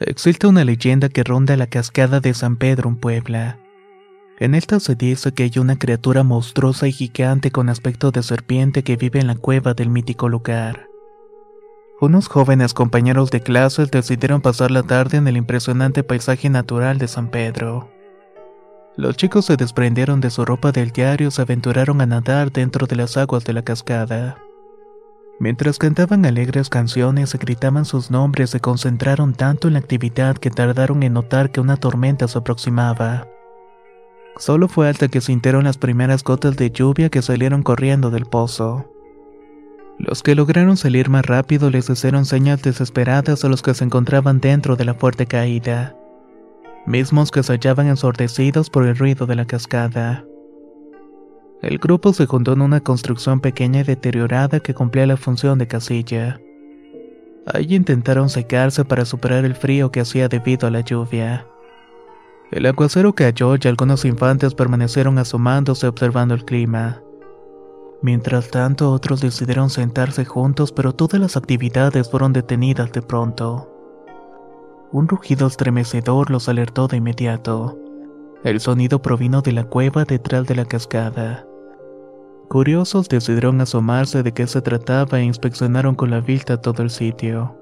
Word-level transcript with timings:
Existe 0.00 0.46
una 0.46 0.64
leyenda 0.64 1.08
que 1.08 1.24
ronda 1.24 1.56
la 1.56 1.66
cascada 1.66 2.20
de 2.20 2.32
San 2.32 2.56
Pedro 2.56 2.88
en 2.88 2.96
Puebla. 2.96 3.58
En 4.38 4.54
esta 4.54 4.78
se 4.78 4.94
dice 4.94 5.32
que 5.32 5.42
hay 5.42 5.58
una 5.58 5.76
criatura 5.76 6.22
monstruosa 6.22 6.86
y 6.86 6.92
gigante 6.92 7.50
con 7.50 7.68
aspecto 7.68 8.12
de 8.12 8.22
serpiente 8.22 8.84
que 8.84 8.96
vive 8.96 9.18
en 9.18 9.26
la 9.26 9.34
cueva 9.34 9.74
del 9.74 9.90
mítico 9.90 10.28
lugar. 10.28 10.86
Unos 12.00 12.28
jóvenes 12.28 12.74
compañeros 12.74 13.32
de 13.32 13.40
clases 13.40 13.90
decidieron 13.90 14.40
pasar 14.40 14.70
la 14.70 14.84
tarde 14.84 15.16
en 15.16 15.26
el 15.26 15.36
impresionante 15.36 16.04
paisaje 16.04 16.48
natural 16.48 16.98
de 16.98 17.08
San 17.08 17.28
Pedro. 17.28 17.90
Los 18.96 19.16
chicos 19.16 19.46
se 19.46 19.56
desprendieron 19.56 20.20
de 20.20 20.30
su 20.30 20.44
ropa 20.44 20.70
del 20.70 20.92
diario 20.92 21.26
y 21.26 21.30
se 21.32 21.42
aventuraron 21.42 22.00
a 22.00 22.06
nadar 22.06 22.52
dentro 22.52 22.86
de 22.86 22.94
las 22.94 23.16
aguas 23.16 23.44
de 23.44 23.52
la 23.52 23.62
cascada. 23.62 24.38
Mientras 25.40 25.78
cantaban 25.78 26.26
alegres 26.26 26.68
canciones 26.68 27.32
y 27.34 27.38
gritaban 27.38 27.84
sus 27.84 28.10
nombres, 28.10 28.50
se 28.50 28.60
concentraron 28.60 29.34
tanto 29.34 29.68
en 29.68 29.74
la 29.74 29.78
actividad 29.78 30.36
que 30.36 30.50
tardaron 30.50 31.02
en 31.04 31.12
notar 31.12 31.52
que 31.52 31.60
una 31.60 31.76
tormenta 31.76 32.26
se 32.26 32.38
aproximaba. 32.38 33.28
Solo 34.36 34.66
fue 34.66 34.88
hasta 34.88 35.08
que 35.08 35.20
sintieron 35.20 35.64
las 35.64 35.78
primeras 35.78 36.24
gotas 36.24 36.56
de 36.56 36.70
lluvia 36.70 37.08
que 37.08 37.22
salieron 37.22 37.62
corriendo 37.62 38.10
del 38.10 38.26
pozo. 38.26 38.92
Los 39.98 40.22
que 40.22 40.34
lograron 40.34 40.76
salir 40.76 41.08
más 41.08 41.26
rápido 41.26 41.70
les 41.70 41.88
hicieron 41.88 42.24
señas 42.24 42.62
desesperadas 42.62 43.44
a 43.44 43.48
los 43.48 43.62
que 43.62 43.74
se 43.74 43.84
encontraban 43.84 44.40
dentro 44.40 44.76
de 44.76 44.84
la 44.84 44.94
fuerte 44.94 45.26
caída, 45.26 45.96
mismos 46.86 47.30
que 47.30 47.42
se 47.42 47.52
hallaban 47.52 47.88
ensordecidos 47.88 48.70
por 48.70 48.86
el 48.86 48.96
ruido 48.96 49.26
de 49.26 49.36
la 49.36 49.44
cascada. 49.44 50.24
El 51.62 51.78
grupo 51.78 52.12
se 52.12 52.26
juntó 52.26 52.52
en 52.52 52.62
una 52.62 52.80
construcción 52.80 53.40
pequeña 53.40 53.80
y 53.80 53.84
deteriorada 53.84 54.60
que 54.60 54.74
cumplía 54.74 55.06
la 55.06 55.16
función 55.16 55.58
de 55.58 55.66
casilla. 55.66 56.40
Allí 57.52 57.74
intentaron 57.74 58.28
secarse 58.28 58.84
para 58.84 59.04
superar 59.04 59.44
el 59.44 59.56
frío 59.56 59.90
que 59.90 60.00
hacía 60.00 60.28
debido 60.28 60.68
a 60.68 60.70
la 60.70 60.80
lluvia. 60.80 61.46
El 62.52 62.66
aguacero 62.66 63.12
cayó 63.14 63.56
y 63.56 63.66
algunos 63.66 64.04
infantes 64.04 64.54
permanecieron 64.54 65.18
asomándose 65.18 65.88
observando 65.88 66.34
el 66.34 66.44
clima. 66.44 67.02
Mientras 68.02 68.50
tanto, 68.50 68.92
otros 68.92 69.20
decidieron 69.20 69.68
sentarse 69.68 70.24
juntos, 70.24 70.70
pero 70.70 70.94
todas 70.94 71.20
las 71.20 71.36
actividades 71.36 72.08
fueron 72.08 72.32
detenidas 72.32 72.92
de 72.92 73.02
pronto. 73.02 73.68
Un 74.92 75.08
rugido 75.08 75.48
estremecedor 75.48 76.30
los 76.30 76.48
alertó 76.48 76.86
de 76.86 76.98
inmediato. 76.98 77.76
El 78.44 78.60
sonido 78.60 79.02
provino 79.02 79.42
de 79.42 79.52
la 79.52 79.64
cueva 79.64 80.04
detrás 80.04 80.46
de 80.46 80.54
la 80.54 80.64
cascada. 80.64 81.47
Curiosos 82.48 83.10
decidieron 83.10 83.60
asomarse 83.60 84.22
de 84.22 84.32
qué 84.32 84.46
se 84.46 84.62
trataba 84.62 85.20
e 85.20 85.24
inspeccionaron 85.24 85.94
con 85.94 86.10
la 86.10 86.20
vista 86.20 86.58
todo 86.58 86.82
el 86.82 86.88
sitio. 86.88 87.54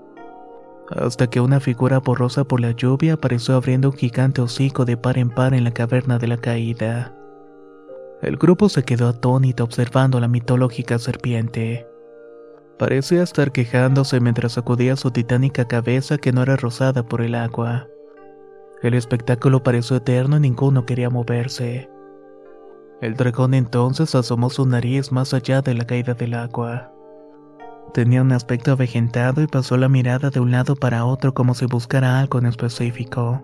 Hasta 0.91 1.27
que 1.27 1.41
una 1.41 1.59
figura 1.59 1.99
borrosa 1.99 2.45
por 2.45 2.61
la 2.61 2.71
lluvia 2.71 3.15
apareció 3.15 3.57
abriendo 3.57 3.91
un 3.91 3.97
gigante 3.97 4.43
hocico 4.43 4.85
de 4.85 4.97
par 4.97 5.19
en 5.19 5.31
par 5.31 5.55
en 5.55 5.65
la 5.65 5.73
caverna 5.73 6.19
de 6.19 6.29
la 6.29 6.37
caída. 6.37 7.13
El 8.23 8.37
grupo 8.37 8.69
se 8.69 8.85
quedó 8.85 9.09
atónito 9.09 9.65
observando 9.65 10.21
la 10.21 10.29
mitológica 10.29 11.01
serpiente. 11.01 11.89
Parecía 12.79 13.25
estar 13.25 13.51
quejándose 13.51 14.21
mientras 14.21 14.53
sacudía 14.53 14.95
su 14.95 15.11
titánica 15.11 15.67
cabeza 15.67 16.17
que 16.17 16.31
no 16.31 16.43
era 16.43 16.55
rozada 16.55 17.03
por 17.03 17.23
el 17.23 17.35
agua. 17.35 17.89
El 18.83 18.95
espectáculo 18.95 19.65
pareció 19.65 19.97
eterno 19.97 20.37
y 20.37 20.41
ninguno 20.41 20.87
quería 20.87 21.11
moverse. 21.11 21.89
El 23.03 23.15
dragón 23.15 23.53
entonces 23.53 24.15
asomó 24.15 24.49
su 24.49 24.65
nariz 24.65 25.13
más 25.13 25.35
allá 25.35 25.61
de 25.61 25.75
la 25.75 25.87
caída 25.87 26.15
del 26.15 26.33
agua. 26.33 26.91
Tenía 27.93 28.23
un 28.23 28.33
aspecto 28.33 28.73
avejentado 28.73 29.43
y 29.43 29.47
pasó 29.47 29.77
la 29.77 29.89
mirada 29.89 30.31
de 30.31 30.41
un 30.41 30.51
lado 30.51 30.77
para 30.77 31.05
otro 31.05 31.35
como 31.35 31.55
si 31.55 31.67
buscara 31.67 32.19
algo 32.19 32.39
en 32.39 32.47
específico. 32.47 33.43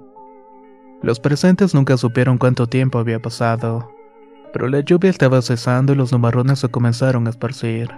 Los 1.03 1.21
presentes 1.21 1.75
nunca 1.75 1.97
supieron 1.97 2.39
cuánto 2.39 2.67
tiempo 2.67 2.99
había 2.99 3.21
pasado, 3.21 3.91
pero 4.53 4.69
la 4.69 4.81
lluvia 4.81 5.11
estaba 5.11 5.43
cesando 5.43 5.93
y 5.93 5.97
los 5.97 6.13
nubarrones 6.13 6.61
se 6.61 6.69
comenzaron 6.69 7.27
a 7.27 7.31
esparcir. 7.31 7.91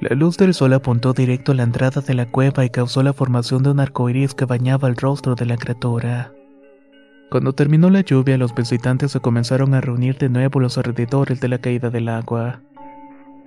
La 0.00 0.14
luz 0.16 0.36
del 0.36 0.54
sol 0.54 0.72
apuntó 0.72 1.12
directo 1.12 1.52
a 1.52 1.56
la 1.56 1.62
entrada 1.64 2.00
de 2.00 2.14
la 2.14 2.30
cueva 2.30 2.64
y 2.64 2.70
causó 2.70 3.02
la 3.02 3.12
formación 3.12 3.62
de 3.62 3.70
un 3.70 3.80
arco 3.80 4.08
iris 4.08 4.34
que 4.34 4.44
bañaba 4.44 4.88
el 4.88 4.96
rostro 4.96 5.34
de 5.34 5.46
la 5.46 5.56
criatura. 5.56 6.32
Cuando 7.30 7.52
terminó 7.52 7.90
la 7.90 8.00
lluvia, 8.00 8.36
los 8.36 8.56
visitantes 8.56 9.12
se 9.12 9.20
comenzaron 9.20 9.72
a 9.74 9.80
reunir 9.80 10.18
de 10.18 10.28
nuevo 10.28 10.58
a 10.58 10.62
los 10.62 10.76
alrededores 10.78 11.40
de 11.40 11.46
la 11.46 11.58
caída 11.58 11.88
del 11.88 12.08
agua, 12.08 12.60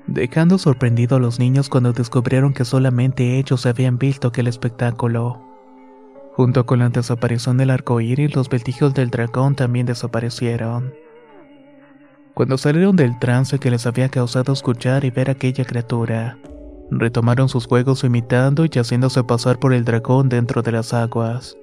dejando 0.07 0.57
sorprendido 0.57 1.17
a 1.17 1.19
los 1.19 1.37
niños 1.37 1.67
cuando 1.67 1.91
descubrieron 1.91 2.53
que 2.53 2.63
solamente 2.63 3.37
ellos 3.37 3.65
habían 3.65 3.97
visto 3.97 4.29
aquel 4.29 4.47
espectáculo. 4.47 5.41
Junto 6.31 6.65
con 6.65 6.79
la 6.79 6.87
desaparición 6.87 7.57
del 7.57 7.71
arco 7.71 7.99
iris, 7.99 8.33
los 8.33 8.47
vestigios 8.47 8.93
del 8.93 9.09
dragón 9.09 9.55
también 9.55 9.85
desaparecieron. 9.85 10.93
Cuando 12.33 12.57
salieron 12.57 12.95
del 12.95 13.19
trance 13.19 13.59
que 13.59 13.69
les 13.69 13.85
había 13.85 14.07
causado 14.07 14.53
escuchar 14.53 15.03
y 15.03 15.11
ver 15.11 15.29
aquella 15.29 15.65
criatura, 15.65 16.37
retomaron 16.89 17.49
sus 17.49 17.67
juegos 17.67 18.05
imitando 18.05 18.63
y 18.63 18.69
haciéndose 18.69 19.25
pasar 19.25 19.59
por 19.59 19.73
el 19.73 19.83
dragón 19.83 20.29
dentro 20.29 20.61
de 20.61 20.71
las 20.71 20.93
aguas. 20.93 21.57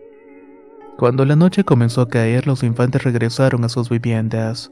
Cuando 1.00 1.24
la 1.24 1.34
noche 1.34 1.64
comenzó 1.64 2.02
a 2.02 2.08
caer, 2.10 2.46
los 2.46 2.62
infantes 2.62 3.02
regresaron 3.02 3.64
a 3.64 3.70
sus 3.70 3.88
viviendas. 3.88 4.70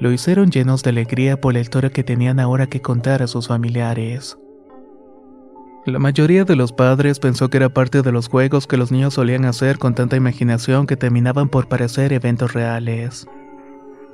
Lo 0.00 0.10
hicieron 0.10 0.50
llenos 0.50 0.82
de 0.82 0.90
alegría 0.90 1.40
por 1.40 1.54
la 1.54 1.60
historia 1.60 1.90
que 1.90 2.02
tenían 2.02 2.40
ahora 2.40 2.66
que 2.66 2.82
contar 2.82 3.22
a 3.22 3.28
sus 3.28 3.46
familiares. 3.46 4.36
La 5.84 6.00
mayoría 6.00 6.44
de 6.44 6.56
los 6.56 6.72
padres 6.72 7.20
pensó 7.20 7.48
que 7.48 7.58
era 7.58 7.68
parte 7.68 8.02
de 8.02 8.10
los 8.10 8.26
juegos 8.26 8.66
que 8.66 8.76
los 8.76 8.90
niños 8.90 9.14
solían 9.14 9.44
hacer 9.44 9.78
con 9.78 9.94
tanta 9.94 10.16
imaginación 10.16 10.84
que 10.84 10.96
terminaban 10.96 11.48
por 11.48 11.68
parecer 11.68 12.12
eventos 12.12 12.52
reales. 12.52 13.28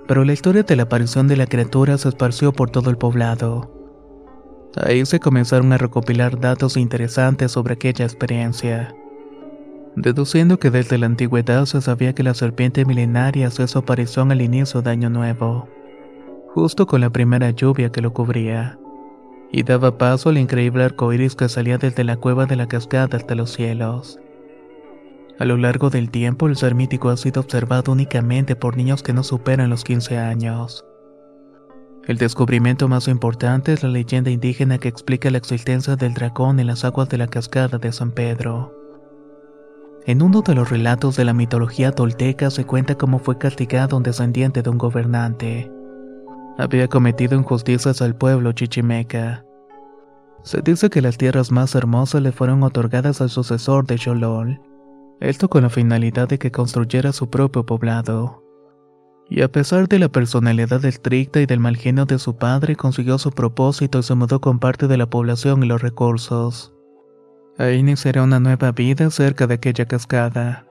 Pero 0.07 0.27
la 0.27 0.35
historia 0.35 0.65
de 0.65 0.77
la 0.77 0.83
aparición 0.83 1.29
de 1.29 1.39
la 1.39 1.47
criatura 1.47 1.97
se 1.97 2.11
esparció 2.11 2.53
por 2.53 2.69
todo 2.69 2.91
el 2.91 2.99
poblado. 2.99 3.73
Ahí 4.77 5.07
se 5.07 5.19
comenzaron 5.19 5.73
a 5.73 5.79
recopilar 5.79 6.39
datos 6.39 6.77
interesantes 6.77 7.53
sobre 7.53 7.73
aquella 7.73 8.05
experiencia 8.05 8.95
deduciendo 9.97 10.59
que 10.59 10.71
desde 10.71 10.99
la 10.99 11.07
antigüedad 11.07 11.67
se 11.67 11.81
sabía 11.81 12.15
que 12.15 12.23
la 12.23 12.35
serpiente 12.35 12.85
milenaria 12.85 13.49
hacía 13.49 13.67
su 13.67 13.79
aparición 13.79 14.33
al 14.33 14.41
inicio 14.41 14.83
de 14.83 14.91
Año 14.91 15.11
Nuevo, 15.11 15.69
justo 16.55 16.87
con 16.87 17.01
la 17.01 17.11
primera 17.11 17.51
lluvia 17.51 17.91
que 17.91 18.01
lo 18.01 18.13
cubría, 18.13 18.79
y 19.51 19.65
daba 19.65 19.99
paso 19.99 20.31
al 20.31 20.39
increíble 20.39 20.85
arco 20.85 21.13
iris 21.13 21.35
que 21.37 21.49
salía 21.49 21.79
desde 21.79 22.05
la 22.05 22.17
cueva 22.17 22.47
de 22.47 22.57
la 22.57 22.69
cascada 22.69 23.19
hasta 23.19 23.35
los 23.35 23.53
cielos. 23.53 24.19
A 25.39 25.45
lo 25.45 25.57
largo 25.57 25.91
del 25.91 26.11
tiempo, 26.11 26.47
el 26.47 26.57
ser 26.57 26.75
mítico 26.75 27.11
ha 27.11 27.17
sido 27.17 27.41
observado 27.41 27.93
únicamente 27.93 28.57
por 28.57 28.77
niños 28.77 29.03
que 29.03 29.13
no 29.13 29.23
superan 29.23 29.71
los 29.71 29.85
15 29.85 30.19
años. 30.19 30.85
El 32.07 32.17
descubrimiento 32.19 32.89
más 32.89 33.09
importante 33.09 33.73
es 33.73 33.83
la 33.83 33.89
leyenda 33.89 34.31
indígena 34.31 34.79
que 34.79 34.89
explica 34.89 35.31
la 35.31 35.39
existencia 35.39 35.97
del 35.97 36.15
dragón 36.15 36.59
en 36.61 36.67
las 36.67 36.85
aguas 36.85 37.09
de 37.09 37.19
la 37.19 37.29
cascada 37.29 37.79
de 37.79 37.93
San 37.93 38.11
Pedro. 38.11 38.82
En 40.05 40.21
uno 40.21 40.43
de 40.43 40.57
los 40.57 40.69
relatos 40.69 41.17
de 41.17 41.25
la 41.25 41.33
mitología 41.33 41.93
tolteca 41.93 42.51
se 42.51 42.65
cuenta 42.65 42.97
cómo 42.97 43.21
fue 43.21 43.39
castigado 43.39 43.97
un 43.97 44.03
descendiente 44.03 44.61
de 44.61 44.69
un 44.69 44.79
gobernante. 44.79 45.71
Había 46.59 46.89
cometido 46.89 47.37
injusticias 47.37 48.03
al 48.03 48.17
pueblo 48.17 48.51
chichimeca. 48.53 49.45
Se 50.43 50.61
dice 50.61 50.91
que 50.91 51.03
las 51.03 51.19
tierras 51.19 51.53
más 51.53 51.77
hermosas 51.77 52.21
le 52.21 52.33
fueron 52.33 52.65
otorgadas 52.65 53.21
al 53.21 53.31
sucesor 53.31 53.87
de 53.87 53.97
Xolol, 53.97 54.61
esto 55.21 55.49
con 55.49 55.63
la 55.63 55.71
finalidad 55.71 56.29
de 56.29 56.39
que 56.39 56.51
construyera 56.51 57.13
su 57.13 57.31
propio 57.31 57.65
poblado. 57.65 58.43
Y 59.31 59.43
a 59.43 59.53
pesar 59.53 59.89
de 59.89 60.01
la 60.01 60.09
personalidad 60.09 60.85
estricta 60.85 61.41
y 61.41 61.47
del 61.47 61.61
mal 61.61 61.77
genio 61.77 62.07
de 62.07 62.19
su 62.19 62.37
padre, 62.37 62.75
consiguió 62.75 63.19
su 63.19 63.31
propósito 63.31 64.01
y 64.01 64.03
se 64.03 64.17
mudó 64.17 64.41
con 64.41 64.59
parte 64.59 64.89
de 64.89 64.97
la 64.97 65.09
población 65.09 65.63
y 65.63 65.67
los 65.67 65.81
recursos. 65.81 66.75
Ahí 67.59 67.77
iniciará 67.77 68.23
una 68.23 68.41
nueva 68.41 68.73
vida 68.73 69.11
cerca 69.11 69.47
de 69.47 69.55
aquella 69.55 69.87
cascada. 69.87 70.67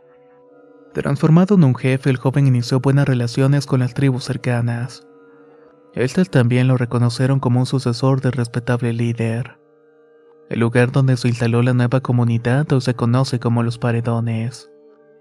Transformado 0.94 1.56
en 1.56 1.64
un 1.64 1.76
jefe, 1.76 2.10
el 2.10 2.18
joven 2.18 2.48
inició 2.48 2.80
buenas 2.80 3.08
relaciones 3.08 3.66
con 3.66 3.80
las 3.80 3.94
tribus 3.94 4.26
cercanas. 4.26 5.08
Estas 5.94 6.30
también 6.30 6.68
lo 6.68 6.78
reconocieron 6.78 7.40
como 7.40 7.60
un 7.60 7.66
sucesor 7.66 8.22
del 8.22 8.32
respetable 8.32 8.94
líder. 8.94 9.58
El 10.50 10.60
lugar 10.60 10.92
donde 10.92 11.18
se 11.18 11.28
instaló 11.28 11.62
la 11.62 11.74
nueva 11.74 12.02
comunidad 12.02 12.70
hoy 12.72 12.82
se 12.82 12.94
conoce 12.94 13.40
como 13.40 13.64
Los 13.64 13.78
Paredones. 13.78 14.70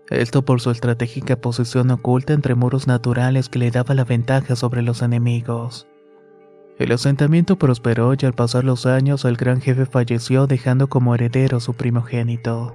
Esto 0.09 0.45
por 0.45 0.61
su 0.61 0.73
estratégica 0.73 1.37
posición 1.37 1.91
oculta 1.93 2.33
entre 2.33 2.57
muros 2.57 2.89
naturales 2.89 3.49
que 3.49 3.61
le 3.61 3.71
daba 3.71 3.95
la 3.95 4.05
ventaja 4.05 4.57
sobre 4.57 4.83
los 4.83 5.03
enemigos. 5.03 5.87
El 6.81 6.93
asentamiento 6.93 7.59
prosperó 7.59 8.15
y 8.19 8.25
al 8.25 8.33
pasar 8.33 8.65
los 8.65 8.87
años 8.87 9.27
el 9.27 9.37
gran 9.37 9.61
jefe 9.61 9.85
falleció 9.85 10.47
dejando 10.47 10.89
como 10.89 11.15
heredero 11.15 11.61
su 11.61 11.75
primogénito. 11.75 12.75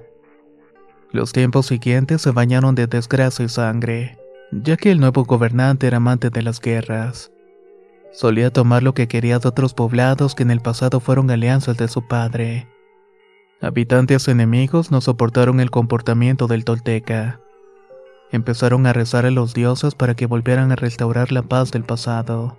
Los 1.10 1.32
tiempos 1.32 1.66
siguientes 1.66 2.22
se 2.22 2.30
bañaron 2.30 2.76
de 2.76 2.86
desgracia 2.86 3.44
y 3.44 3.48
sangre, 3.48 4.16
ya 4.52 4.76
que 4.76 4.92
el 4.92 5.00
nuevo 5.00 5.24
gobernante 5.24 5.88
era 5.88 5.96
amante 5.96 6.30
de 6.30 6.40
las 6.42 6.60
guerras. 6.60 7.32
Solía 8.12 8.52
tomar 8.52 8.84
lo 8.84 8.94
que 8.94 9.08
quería 9.08 9.40
de 9.40 9.48
otros 9.48 9.74
poblados 9.74 10.36
que 10.36 10.44
en 10.44 10.52
el 10.52 10.60
pasado 10.60 11.00
fueron 11.00 11.28
alianzas 11.32 11.76
de 11.76 11.88
su 11.88 12.06
padre. 12.06 12.68
Habitantes 13.60 14.28
enemigos 14.28 14.92
no 14.92 15.00
soportaron 15.00 15.58
el 15.58 15.72
comportamiento 15.72 16.46
del 16.46 16.64
tolteca. 16.64 17.40
Empezaron 18.30 18.86
a 18.86 18.92
rezar 18.92 19.26
a 19.26 19.32
los 19.32 19.52
dioses 19.52 19.96
para 19.96 20.14
que 20.14 20.26
volvieran 20.26 20.70
a 20.70 20.76
restaurar 20.76 21.32
la 21.32 21.42
paz 21.42 21.72
del 21.72 21.82
pasado. 21.82 22.56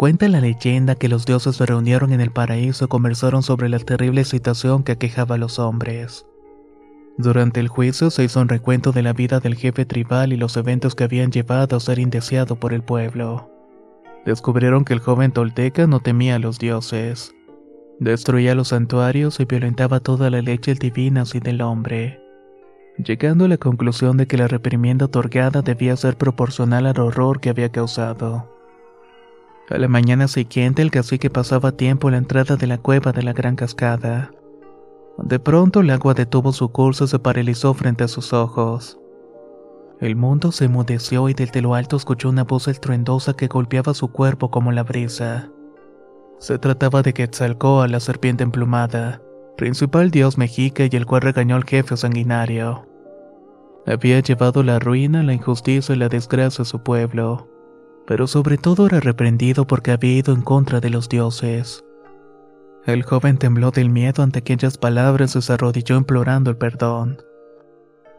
Cuenta 0.00 0.28
la 0.28 0.40
leyenda 0.40 0.94
que 0.94 1.10
los 1.10 1.26
dioses 1.26 1.56
se 1.56 1.66
reunieron 1.66 2.14
en 2.14 2.22
el 2.22 2.30
paraíso 2.30 2.86
y 2.86 2.88
conversaron 2.88 3.42
sobre 3.42 3.68
la 3.68 3.78
terrible 3.78 4.24
situación 4.24 4.82
que 4.82 4.92
aquejaba 4.92 5.34
a 5.34 5.38
los 5.38 5.58
hombres. 5.58 6.24
Durante 7.18 7.60
el 7.60 7.68
juicio 7.68 8.08
se 8.08 8.24
hizo 8.24 8.40
un 8.40 8.48
recuento 8.48 8.92
de 8.92 9.02
la 9.02 9.12
vida 9.12 9.40
del 9.40 9.56
jefe 9.56 9.84
tribal 9.84 10.32
y 10.32 10.38
los 10.38 10.56
eventos 10.56 10.94
que 10.94 11.04
habían 11.04 11.30
llevado 11.30 11.76
a 11.76 11.80
ser 11.80 11.98
indeseado 11.98 12.56
por 12.56 12.72
el 12.72 12.82
pueblo 12.82 13.50
descubrieron 14.24 14.84
que 14.84 14.94
el 14.94 15.00
joven 15.00 15.32
tolteca 15.32 15.86
no 15.86 16.00
temía 16.00 16.36
a 16.36 16.38
los 16.38 16.58
dioses. 16.58 17.34
Destruía 17.98 18.54
los 18.54 18.68
santuarios 18.68 19.40
y 19.40 19.44
violentaba 19.44 20.00
toda 20.00 20.30
la 20.30 20.40
leche 20.40 20.74
divina 20.74 21.24
y 21.34 21.40
del 21.40 21.60
hombre, 21.60 22.22
llegando 22.96 23.44
a 23.44 23.48
la 23.48 23.58
conclusión 23.58 24.16
de 24.16 24.26
que 24.26 24.38
la 24.38 24.48
reprimenda 24.48 25.06
otorgada 25.06 25.60
debía 25.60 25.96
ser 25.96 26.16
proporcional 26.16 26.86
al 26.86 26.98
horror 26.98 27.40
que 27.40 27.50
había 27.50 27.70
causado. 27.70 28.59
A 29.70 29.78
la 29.78 29.86
mañana 29.86 30.26
siguiente 30.26 30.82
el 30.82 30.90
cacique 30.90 31.30
pasaba 31.30 31.70
tiempo 31.70 32.08
en 32.08 32.12
la 32.12 32.18
entrada 32.18 32.56
de 32.56 32.66
la 32.66 32.78
cueva 32.78 33.12
de 33.12 33.22
la 33.22 33.32
gran 33.32 33.54
cascada. 33.54 34.32
De 35.16 35.38
pronto 35.38 35.78
el 35.78 35.90
agua 35.90 36.12
detuvo 36.12 36.52
su 36.52 36.70
curso 36.70 37.04
y 37.04 37.08
se 37.08 37.20
paralizó 37.20 37.72
frente 37.72 38.02
a 38.02 38.08
sus 38.08 38.32
ojos. 38.32 38.98
El 40.00 40.16
mundo 40.16 40.50
se 40.50 40.64
emudeció 40.64 41.28
y 41.28 41.34
desde 41.34 41.62
lo 41.62 41.76
alto 41.76 41.96
escuchó 41.96 42.30
una 42.30 42.42
voz 42.42 42.66
estruendosa 42.66 43.34
que 43.34 43.46
golpeaba 43.46 43.94
su 43.94 44.08
cuerpo 44.08 44.50
como 44.50 44.72
la 44.72 44.82
brisa. 44.82 45.50
Se 46.40 46.58
trataba 46.58 47.02
de 47.02 47.12
Quetzalcóatl, 47.12 47.92
la 47.92 48.00
serpiente 48.00 48.42
emplumada, 48.42 49.22
principal 49.56 50.10
dios 50.10 50.36
mexica 50.36 50.84
y 50.90 50.96
el 50.96 51.06
cual 51.06 51.22
regañó 51.22 51.54
al 51.54 51.64
jefe 51.64 51.96
sanguinario. 51.96 52.88
Había 53.86 54.18
llevado 54.18 54.64
la 54.64 54.80
ruina, 54.80 55.22
la 55.22 55.32
injusticia 55.32 55.94
y 55.94 55.98
la 55.98 56.08
desgracia 56.08 56.62
a 56.62 56.66
su 56.66 56.82
pueblo, 56.82 57.46
pero 58.10 58.26
sobre 58.26 58.58
todo 58.58 58.86
era 58.86 58.98
reprendido 58.98 59.68
porque 59.68 59.92
había 59.92 60.18
ido 60.18 60.34
en 60.34 60.42
contra 60.42 60.80
de 60.80 60.90
los 60.90 61.08
dioses. 61.08 61.84
El 62.84 63.04
joven 63.04 63.38
tembló 63.38 63.70
del 63.70 63.88
miedo 63.88 64.24
ante 64.24 64.40
aquellas 64.40 64.76
palabras 64.76 65.36
y 65.36 65.42
se 65.42 65.52
arrodilló 65.52 65.96
implorando 65.96 66.50
el 66.50 66.56
perdón 66.56 67.22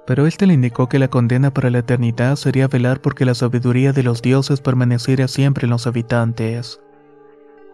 pero 0.05 0.25
éste 0.25 0.47
le 0.47 0.53
indicó 0.53 0.89
que 0.89 0.99
la 0.99 1.07
condena 1.07 1.53
para 1.53 1.69
la 1.69 1.79
eternidad 1.79 2.35
sería 2.35 2.67
velar 2.67 3.01
porque 3.01 3.25
la 3.25 3.35
sabiduría 3.35 3.93
de 3.93 4.03
los 4.03 4.21
dioses 4.21 4.61
permaneciera 4.61 5.27
siempre 5.27 5.65
en 5.65 5.69
los 5.69 5.88
habitantes, 5.88 6.81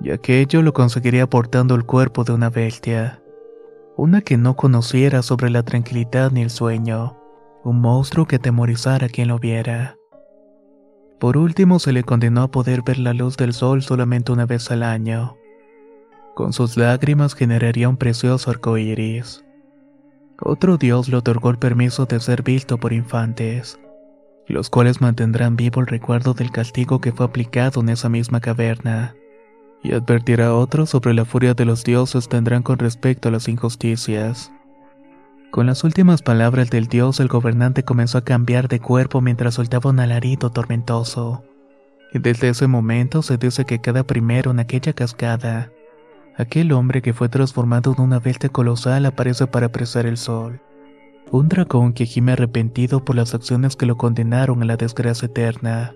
y 0.02 0.12
aquello 0.12 0.62
lo 0.62 0.74
conseguiría 0.74 1.24
aportando 1.24 1.74
el 1.74 1.86
cuerpo 1.86 2.24
de 2.24 2.34
una 2.34 2.50
bestia, 2.50 3.24
una 3.96 4.22
que 4.22 4.38
no 4.38 4.56
conociera 4.56 5.22
sobre 5.24 5.50
la 5.50 5.64
tranquilidad 5.64 6.32
ni 6.32 6.42
el 6.42 6.50
sueño, 6.50 7.18
un 7.64 7.82
monstruo 7.82 8.28
que 8.28 8.36
atemorizara 8.36 9.08
a 9.08 9.10
quien 9.10 9.30
lo 9.30 9.40
viera. 9.40 9.97
Por 11.20 11.38
último, 11.38 11.80
se 11.80 11.94
le 11.94 12.04
condenó 12.04 12.44
a 12.44 12.52
poder 12.52 12.84
ver 12.84 13.00
la 13.00 13.14
luz 13.14 13.38
del 13.38 13.54
sol 13.54 13.82
solamente 13.82 14.32
una 14.32 14.46
vez 14.46 14.70
al 14.70 14.84
año. 14.84 15.38
Con 16.36 16.54
sus 16.54 16.78
lágrimas 16.78 17.34
generaría 17.34 17.90
un 17.90 17.98
precioso 17.98 18.52
arco 18.52 18.78
iris. 18.78 19.44
Otro 20.40 20.78
dios 20.78 21.10
le 21.10 21.18
otorgó 21.18 21.50
el 21.50 21.58
permiso 21.58 22.06
de 22.06 22.20
ser 22.20 22.44
visto 22.44 22.78
por 22.78 22.94
infantes, 22.94 23.80
los 24.46 24.70
cuales 24.70 25.02
mantendrán 25.02 25.56
vivo 25.56 25.82
el 25.82 25.88
recuerdo 25.88 26.36
del 26.36 26.52
castigo 26.52 27.02
que 27.02 27.12
fue 27.12 27.26
aplicado 27.26 27.82
en 27.82 27.90
esa 27.90 28.08
misma 28.08 28.40
caverna, 28.40 29.16
y 29.82 29.94
advertirá 29.94 30.48
a 30.48 30.54
otros 30.54 30.92
sobre 30.92 31.16
la 31.16 31.26
furia 31.26 31.56
de 31.56 31.66
los 31.66 31.84
dioses 31.84 32.30
tendrán 32.30 32.62
con 32.62 32.78
respecto 32.78 33.30
a 33.30 33.32
las 33.32 33.48
injusticias. 33.48 34.52
Con 35.58 35.66
las 35.66 35.84
últimas 35.84 36.22
palabras 36.22 36.70
del 36.70 36.86
dios, 36.86 37.20
el 37.20 37.30
gobernante 37.30 37.82
comenzó 37.82 38.20
a 38.20 38.24
cambiar 38.24 38.68
de 38.68 38.80
cuerpo 38.80 39.22
mientras 39.22 39.56
soltaba 39.56 39.90
un 39.90 40.00
alarido 40.00 40.52
tormentoso. 40.52 41.44
Y 42.14 42.20
desde 42.20 42.50
ese 42.50 42.68
momento 42.68 43.24
se 43.24 43.40
dice 43.40 43.66
que 43.66 43.82
cada 43.82 44.04
primero 44.04 44.52
en 44.52 44.60
aquella 44.60 44.94
cascada 44.94 45.72
Aquel 46.38 46.72
hombre 46.74 47.02
que 47.02 47.12
fue 47.12 47.28
transformado 47.28 47.96
en 47.98 48.04
una 48.04 48.20
bestia 48.20 48.50
colosal 48.50 49.08
aparece 49.08 49.48
para 49.48 49.66
apresar 49.66 50.06
el 50.06 50.18
sol. 50.18 50.62
Un 51.32 51.50
dragón 51.50 51.94
que 51.94 52.06
gime 52.06 52.34
arrepentido 52.34 53.04
por 53.04 53.16
las 53.16 53.34
acciones 53.34 53.76
que 53.76 53.88
lo 53.88 53.98
condenaron 53.98 54.62
a 54.62 54.66
la 54.66 54.78
desgracia 54.78 55.26
eterna. 55.26 55.96